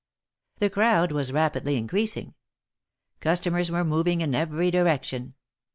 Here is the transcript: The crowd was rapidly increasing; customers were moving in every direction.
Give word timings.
The 0.57 0.71
crowd 0.71 1.11
was 1.11 1.31
rapidly 1.31 1.77
increasing; 1.77 2.33
customers 3.19 3.69
were 3.69 3.83
moving 3.83 4.21
in 4.21 4.33
every 4.33 4.71
direction. 4.71 5.35